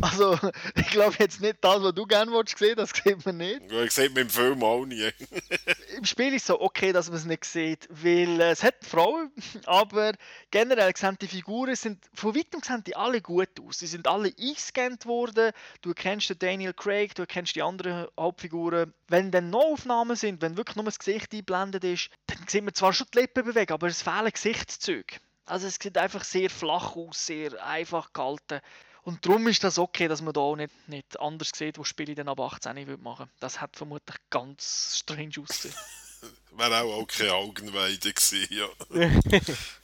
Also, 0.00 0.38
ich 0.74 0.90
glaube 0.90 1.16
jetzt 1.18 1.40
nicht 1.40 1.56
das, 1.60 1.82
was 1.82 1.94
du 1.94 2.06
gerne 2.06 2.30
willst 2.30 2.58
sehen, 2.58 2.76
das 2.76 2.90
sieht 2.90 3.24
man 3.24 3.38
nicht. 3.38 3.70
Ja, 3.70 3.82
ich 3.82 3.92
sieht 3.92 4.14
man 4.14 4.22
im 4.22 4.30
Film 4.30 4.62
auch 4.62 4.84
nie. 4.84 5.10
Im 5.96 6.04
Spiel 6.04 6.34
ist 6.34 6.42
es 6.42 6.46
so 6.46 6.60
okay, 6.60 6.92
dass 6.92 7.08
man 7.08 7.18
es 7.18 7.24
nicht 7.24 7.44
sieht, 7.44 7.88
weil 7.90 8.40
äh, 8.40 8.50
es 8.50 8.62
hat 8.62 8.76
Frauen, 8.82 9.30
aber 9.66 10.12
generell 10.50 10.92
sehen 10.96 11.16
die 11.20 11.28
Figuren 11.28 11.74
sind, 11.76 12.04
von 12.14 12.34
weitem 12.34 12.62
sehen 12.62 12.84
die 12.86 12.96
alle 12.96 13.20
gut 13.20 13.48
aus. 13.60 13.78
Sie 13.78 13.86
sind 13.86 14.06
alle 14.06 14.32
eingescannt 14.38 15.06
worden, 15.06 15.52
du 15.82 15.92
kennst 15.94 16.30
den 16.30 16.38
Daniel 16.38 16.74
Craig, 16.74 17.14
du 17.14 17.26
kennst 17.26 17.56
die 17.56 17.62
anderen 17.62 18.06
Hauptfiguren. 18.18 18.92
Wenn 19.08 19.30
dann 19.30 19.50
noch 19.50 19.72
Aufnahmen 19.72 20.16
sind, 20.16 20.42
wenn 20.42 20.56
wirklich 20.56 20.76
nur 20.76 20.84
das 20.84 20.98
Gesicht 20.98 21.32
eingeblendet 21.32 21.84
ist, 21.84 22.10
dann 22.26 22.38
sieht 22.46 22.62
man 22.62 22.74
zwar 22.74 22.92
schon 22.92 23.06
die 23.14 23.20
Lippen 23.20 23.44
bewegen, 23.44 23.72
aber 23.72 23.86
es 23.86 24.02
fehlen 24.02 24.30
Gesichtszüge. 24.30 25.16
Also 25.44 25.66
es 25.66 25.76
sieht 25.80 25.98
einfach 25.98 26.24
sehr 26.24 26.50
flach 26.50 26.96
aus, 26.96 27.26
sehr 27.26 27.64
einfach 27.64 28.12
gehalten. 28.12 28.60
Und 29.02 29.26
darum 29.26 29.48
ist 29.48 29.64
das 29.64 29.78
okay, 29.78 30.06
dass 30.06 30.22
man 30.22 30.32
da 30.32 30.40
auch 30.40 30.56
nicht, 30.56 30.72
nicht 30.88 31.18
anders 31.18 31.50
sieht, 31.54 31.76
wo 31.78 31.84
Spiele 31.84 32.14
dann 32.14 32.28
ab 32.28 32.38
18 32.38 32.74
machen 33.02 33.26
würde. 33.26 33.32
Das 33.40 33.60
hat 33.60 33.76
vermutlich 33.76 34.16
ganz 34.30 34.98
strange 35.00 35.32
ausgesehen. 35.40 35.74
Wäre 36.52 36.82
auch, 36.82 37.02
auch 37.02 37.06
keine 37.08 37.32
Augenweide 37.32 38.12
gewesen, 38.12 38.46
ja. 38.50 38.68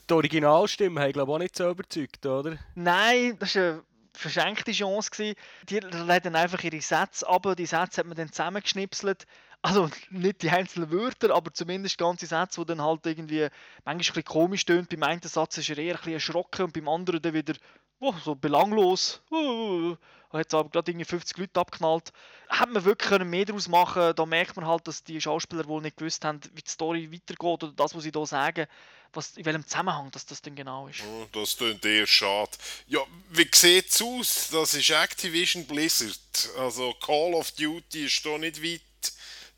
Die 0.09 0.13
Originalstimme 0.13 1.01
haben 1.01 1.11
glaube 1.11 1.31
ich 1.31 1.35
auch 1.35 1.39
nicht 1.39 1.57
so 1.57 1.69
überzeugt, 1.69 2.25
oder? 2.25 2.57
Nein, 2.75 3.35
das 3.39 3.55
war 3.55 3.63
eine 3.63 3.83
verschenkte 4.13 4.71
Chance. 4.71 5.09
Gewesen. 5.11 5.35
Die 5.69 5.77
reden 5.77 6.35
einfach 6.35 6.63
ihre 6.63 6.81
Sätze, 6.81 7.27
aber 7.27 7.55
die 7.55 7.65
Sätze 7.65 7.97
hat 7.99 8.07
man 8.07 8.15
dann 8.15 8.31
zusammengeschnipselt. 8.31 9.25
Also 9.61 9.89
nicht 10.09 10.41
die 10.41 10.49
einzelnen 10.49 10.91
Wörter, 10.91 11.35
aber 11.35 11.53
zumindest 11.53 11.97
ganze 11.97 12.25
Sätze, 12.25 12.61
die 12.61 12.67
dann 12.67 12.81
halt 12.81 13.05
irgendwie 13.05 13.47
manchmal 13.83 13.93
ein 13.93 13.97
bisschen 13.97 14.23
komisch 14.23 14.65
tönt. 14.65 14.89
Beim 14.89 15.03
einen 15.03 15.21
Satz 15.21 15.57
ist 15.57 15.69
er 15.69 15.77
eher 15.77 15.95
ein 15.95 15.97
bisschen 15.97 16.13
erschrocken 16.13 16.65
und 16.65 16.73
beim 16.73 16.87
anderen 16.87 17.21
dann 17.21 17.33
wieder 17.33 17.55
oh, 17.99 18.13
so 18.23 18.35
belanglos. 18.35 19.21
Oh, 19.31 19.97
hat 20.31 20.47
es 20.47 20.53
aber 20.53 20.69
gerade 20.69 20.91
irgendwie 20.91 21.05
50 21.05 21.37
Leute 21.37 21.59
abknallt. 21.59 22.13
Hätte 22.49 22.69
man 22.69 22.85
wirklich 22.85 23.23
mehr 23.23 23.45
daraus 23.45 23.67
machen. 23.67 24.13
Da 24.15 24.25
merkt 24.25 24.55
man 24.55 24.65
halt, 24.65 24.87
dass 24.87 25.03
die 25.03 25.19
Schauspieler 25.19 25.67
wohl 25.67 25.81
nicht 25.81 25.97
gewusst 25.97 26.23
haben, 26.23 26.39
wie 26.53 26.61
die 26.61 26.69
Story 26.69 27.11
weitergeht 27.11 27.63
oder 27.63 27.71
das, 27.73 27.95
was 27.95 28.03
sie 28.03 28.11
da 28.11 28.25
sagen, 28.25 28.67
was, 29.11 29.37
in 29.37 29.45
welchem 29.45 29.65
Zusammenhang 29.65 30.11
dass 30.11 30.25
das 30.25 30.41
denn 30.41 30.55
genau 30.55 30.87
ist. 30.87 31.01
Oh, 31.01 31.25
das 31.33 31.57
klingt 31.57 31.83
eher 31.83 32.05
schade. 32.05 32.51
Ja, 32.87 32.99
wie 33.31 33.49
sieht 33.53 33.89
es 33.89 34.01
aus? 34.01 34.49
Das 34.51 34.73
ist 34.75 34.89
Activision 34.91 35.65
Blizzard. 35.65 36.49
Also 36.57 36.93
Call 37.01 37.33
of 37.33 37.51
Duty 37.51 38.05
ist 38.05 38.23
da 38.23 38.37
nicht 38.37 38.63
weit 38.63 38.81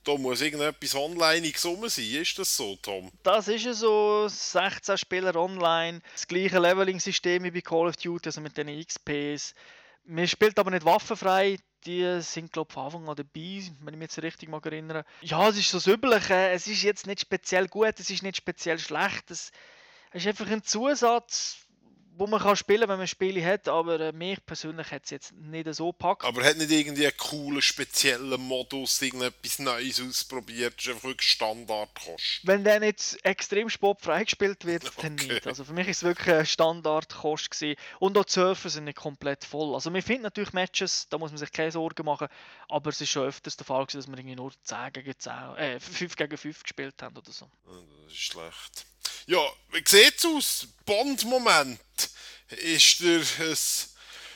da 0.03 0.17
muss 0.17 0.41
irgendetwas 0.41 0.95
online 0.95 1.51
rum 1.63 1.87
sein. 1.87 2.05
Ist 2.05 2.37
das 2.39 2.55
so, 2.55 2.75
Tom? 2.81 3.11
Das 3.23 3.47
ist 3.47 3.65
ja 3.65 3.73
so. 3.73 4.27
16 4.27 4.97
Spieler 4.97 5.35
online. 5.35 6.01
Das 6.13 6.27
gleiche 6.27 6.59
Leveling-System 6.59 7.43
wie 7.43 7.51
bei 7.51 7.61
Call 7.61 7.87
of 7.87 7.97
Duty, 7.97 8.29
also 8.29 8.41
mit 8.41 8.57
den 8.57 8.83
XPs. 8.83 9.53
Man 10.05 10.27
spielt 10.27 10.57
aber 10.57 10.71
nicht 10.71 10.85
waffenfrei. 10.85 11.57
Die 11.85 12.21
sind, 12.21 12.51
glaube 12.53 12.67
ich, 12.69 12.73
von 12.73 12.85
Anfang 12.85 13.09
an 13.09 13.15
dabei, 13.15 13.63
wenn 13.81 13.93
ich 13.93 13.99
mich 13.99 14.01
jetzt 14.01 14.21
richtig 14.21 14.49
mag 14.49 14.63
erinnere. 14.65 15.03
Ja, 15.21 15.49
es 15.49 15.57
ist 15.57 15.71
so 15.71 15.77
das 15.77 15.87
Übliche. 15.87 16.49
Es 16.49 16.67
ist 16.67 16.83
jetzt 16.83 17.07
nicht 17.07 17.21
speziell 17.21 17.67
gut, 17.67 17.99
es 17.99 18.09
ist 18.09 18.21
nicht 18.21 18.37
speziell 18.37 18.77
schlecht. 18.77 19.31
Es 19.31 19.51
ist 20.13 20.27
einfach 20.27 20.47
ein 20.47 20.63
Zusatz 20.63 21.57
wo 22.21 22.27
man 22.27 22.39
kann 22.39 22.55
spielen, 22.55 22.87
wenn 22.87 22.99
man 22.99 23.07
Spiele 23.07 23.43
hat, 23.43 23.67
aber 23.67 23.99
äh, 23.99 24.11
mich 24.11 24.45
persönlich 24.45 24.91
hat 24.91 25.05
es 25.05 25.09
jetzt 25.09 25.33
nicht 25.33 25.73
so 25.73 25.91
gepackt. 25.91 26.23
Aber 26.23 26.43
hat 26.43 26.55
nicht 26.55 26.69
irgendwie 26.69 27.07
einen 27.07 27.17
coolen, 27.17 27.63
speziellen 27.63 28.39
Modus, 28.39 29.01
irgendetwas 29.01 29.57
Neues 29.57 29.99
ausprobiert, 29.99 30.75
das 30.77 30.85
ist 30.85 30.91
einfach 30.91 31.05
wirklich 31.05 31.31
Standardkost? 31.31 32.41
Wenn 32.43 32.63
der 32.63 32.79
nicht 32.79 33.17
extrem 33.23 33.71
sportfrei 33.71 34.23
gespielt 34.23 34.65
wird, 34.65 34.85
okay. 34.85 34.95
dann 35.01 35.15
nicht. 35.15 35.47
Also 35.47 35.63
für 35.63 35.73
mich 35.73 35.87
ist 35.87 35.97
es 35.97 36.03
wirklich 36.03 36.35
ein 36.35 36.45
Standardkost 36.45 37.49
gewesen. 37.49 37.75
Und 37.97 38.15
auch 38.15 38.25
die 38.25 38.33
Surfer 38.33 38.69
sind 38.69 38.83
nicht 38.83 38.99
komplett 38.99 39.43
voll. 39.43 39.73
Also 39.73 39.89
man 39.89 40.03
findet 40.03 40.25
natürlich 40.25 40.53
Matches, 40.53 41.07
da 41.09 41.17
muss 41.17 41.31
man 41.31 41.39
sich 41.39 41.51
keine 41.51 41.71
Sorgen 41.71 42.05
machen, 42.05 42.27
aber 42.69 42.91
es 42.91 43.01
ist 43.01 43.09
schon 43.09 43.27
öfters 43.27 43.57
der 43.57 43.65
Fall 43.65 43.87
gewesen, 43.87 43.97
dass 43.97 44.07
wir 44.07 44.17
irgendwie 44.19 44.35
nur 44.35 44.53
10 44.63 44.93
gegen 44.93 45.17
10, 45.17 45.33
äh, 45.57 45.79
5 45.79 46.15
gegen 46.15 46.37
5 46.37 46.61
gespielt 46.61 47.01
haben 47.01 47.17
oder 47.17 47.31
so. 47.31 47.49
Das 47.65 48.13
ist 48.13 48.19
schlecht. 48.19 48.85
Ja, 49.25 49.39
wie 49.71 49.83
sieht 49.87 50.17
es 50.17 50.25
aus? 50.25 50.67
Bond-Moment. 50.85 51.79
Ist 52.51 52.99
dir 52.99 53.21
ein 53.39 53.57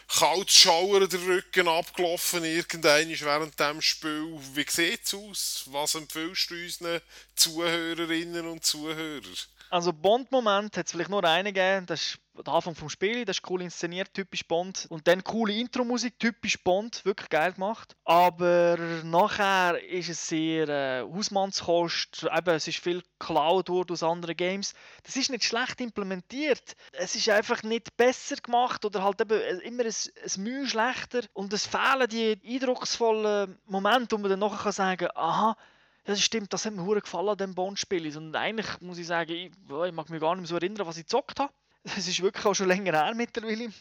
kaltes 0.07 0.55
Schauer 0.55 1.05
der 1.05 1.21
Rücken 1.21 1.67
abgelaufen 1.67 2.45
irgendwann 2.45 3.09
während 3.09 3.59
dem 3.59 3.81
Spiel? 3.81 4.39
Wie 4.53 4.65
sieht 4.69 5.03
es 5.03 5.13
aus? 5.13 5.63
Was 5.65 5.95
empfiehlst 5.95 6.49
du 6.49 6.55
unseren 6.55 7.01
Zuhörerinnen 7.35 8.47
und 8.47 8.63
Zuhörern? 8.63 9.21
Also 9.69 9.93
Bond-Moment 9.93 10.77
hat 10.77 10.85
es 10.85 10.91
vielleicht 10.91 11.09
nur 11.09 11.23
einen 11.23 11.53
gegeben, 11.53 11.85
das 11.85 12.01
ist 12.01 12.19
der 12.45 12.53
Anfang 12.53 12.75
vom 12.75 12.89
Spiel, 12.89 13.25
das 13.25 13.37
ist 13.37 13.49
cool 13.49 13.61
inszeniert, 13.61 14.13
typisch 14.13 14.45
Bond. 14.47 14.87
Und 14.89 15.07
dann 15.07 15.23
coole 15.23 15.53
Intro-Musik, 15.53 16.19
typisch 16.19 16.61
Bond, 16.63 17.05
wirklich 17.05 17.29
geil 17.29 17.53
gemacht. 17.53 17.95
Aber 18.03 18.77
nachher 19.03 19.81
ist 19.83 20.09
es 20.09 20.27
sehr 20.27 20.67
äh, 20.67 21.01
Hausmannskost, 21.03 22.27
eben, 22.35 22.55
es 22.55 22.67
ist 22.67 22.79
viel 22.79 23.01
geklaut 23.19 23.69
aus 23.69 24.03
anderen 24.03 24.35
Games. 24.35 24.73
Das 25.03 25.15
ist 25.15 25.29
nicht 25.29 25.45
schlecht 25.45 25.79
implementiert. 25.79 26.75
Es 26.91 27.15
ist 27.15 27.29
einfach 27.29 27.63
nicht 27.63 27.95
besser 27.97 28.35
gemacht 28.35 28.83
oder 28.85 29.03
halt 29.03 29.21
eben 29.21 29.39
äh, 29.39 29.57
immer 29.59 29.83
ein, 29.83 29.93
ein 29.93 30.43
Mühe 30.43 30.67
schlechter. 30.67 31.21
Und 31.33 31.53
es 31.53 31.65
fehlen 31.65 32.09
die 32.09 32.39
eindrucksvollen 32.45 33.57
Momente, 33.65 34.15
wo 34.15 34.21
man 34.21 34.29
dann 34.29 34.39
nachher 34.39 34.63
kann 34.63 34.71
sagen 34.71 35.07
aha, 35.15 35.49
ja, 35.49 35.57
das 36.05 36.21
stimmt, 36.21 36.53
das 36.53 36.65
hat 36.65 36.73
mir 36.73 36.85
sehr 36.85 37.01
gefallen 37.01 37.29
an 37.29 37.37
diesem 37.37 37.55
Bond-Spiel. 37.55 38.15
Und 38.15 38.35
eigentlich 38.35 38.79
muss 38.79 38.99
ich 38.99 39.07
sagen, 39.07 39.31
ich, 39.31 39.51
ich 39.51 39.91
mag 39.91 40.09
mich 40.09 40.21
gar 40.21 40.35
nicht 40.35 40.41
mehr 40.41 40.47
so 40.47 40.55
erinnern, 40.55 40.85
was 40.85 40.97
ich 40.97 41.03
gezockt 41.03 41.39
habe. 41.39 41.51
Es 41.97 42.07
ist 42.07 42.21
wirklich 42.21 42.45
auch 42.45 42.53
schon 42.53 42.67
länger 42.67 42.93
her 42.93 43.13
mittlerweile. 43.15 43.71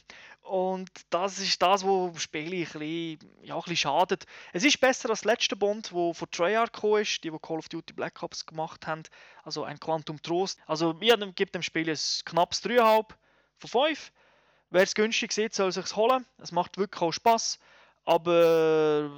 Und 0.42 0.90
das 1.08 1.38
ist 1.38 1.60
das, 1.62 1.84
was 1.84 2.12
das 2.12 2.22
Spiel 2.22 2.52
ein 2.52 2.60
bisschen, 2.60 3.18
ja, 3.42 3.54
ein 3.54 3.60
bisschen 3.60 3.76
schadet. 3.76 4.24
Es 4.52 4.64
ist 4.64 4.78
besser 4.78 5.08
als 5.08 5.20
das 5.20 5.24
letzte 5.24 5.56
Bond, 5.56 5.90
wo 5.92 6.12
von 6.12 6.30
Treyarch 6.30 6.72
gekommen 6.72 7.02
ist, 7.02 7.24
die, 7.24 7.30
die 7.30 7.38
Call 7.38 7.58
of 7.58 7.68
Duty 7.68 7.94
Black 7.94 8.22
Ops 8.22 8.44
gemacht 8.44 8.86
haben. 8.86 9.04
Also 9.42 9.64
ein 9.64 9.80
Quantum 9.80 10.20
Trost. 10.20 10.58
Also 10.66 10.96
ich 11.00 11.34
gebe 11.34 11.50
dem 11.50 11.62
Spiel 11.62 11.88
ein 11.88 11.98
knappes 12.26 12.62
3,5 12.62 13.06
von 13.58 13.70
5. 13.70 14.12
Wer 14.70 14.82
es 14.82 14.94
günstig 14.94 15.32
sieht, 15.32 15.54
soll 15.54 15.68
es 15.68 15.76
sich 15.76 15.96
holen. 15.96 16.26
Es 16.38 16.52
macht 16.52 16.76
wirklich 16.76 17.00
auch 17.00 17.12
Spaß. 17.12 17.58
Aber 18.04 19.10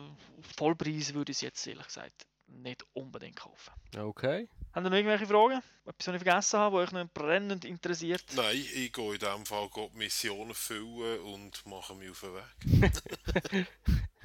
Vollpreis 0.56 1.14
würde 1.14 1.32
ich 1.32 1.38
es 1.38 1.42
jetzt 1.42 1.66
ehrlich 1.66 1.86
gesagt 1.86 2.26
nicht 2.48 2.84
unbedingt 2.92 3.36
kaufen. 3.36 3.72
Okay. 3.96 4.48
Haben 4.72 4.86
ihr 4.86 4.90
noch 4.90 4.96
irgendwelche 4.96 5.26
Fragen? 5.26 5.62
Etwas, 5.86 6.08
was 6.08 6.14
ich 6.14 6.22
vergessen 6.22 6.60
habe, 6.60 6.76
was 6.76 6.88
euch 6.88 6.92
noch 6.92 7.08
brennend 7.12 7.64
interessiert? 7.64 8.24
Nein, 8.34 8.56
ich 8.56 8.92
gehe 8.92 9.12
in 9.14 9.18
diesem 9.18 9.46
Fall 9.46 9.68
die 9.74 9.98
Missionen 9.98 10.54
füllen 10.54 11.20
und 11.20 11.64
mache 11.66 11.94
mich 11.94 12.10
auf 12.10 12.20
den 12.20 12.82
Weg. 12.82 13.66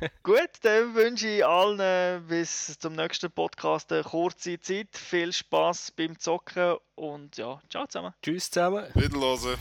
Gut, 0.24 0.50
dann 0.64 0.96
wünsche 0.96 1.28
ich 1.28 1.46
allen 1.46 2.26
bis 2.28 2.78
zum 2.80 2.94
nächsten 2.94 3.32
Podcast 3.32 3.92
eine 3.94 4.04
kurze 4.04 4.60
Zeit. 4.60 4.98
Viel 4.98 5.32
Spaß 5.32 5.92
beim 5.92 6.18
Zocken 6.18 6.78
und 6.96 7.38
ja, 7.38 7.62
ciao 7.70 7.86
zusammen. 7.86 8.14
Tschüss 8.22 8.50
zusammen. 8.50 8.88
Wiederhören. 8.96 9.58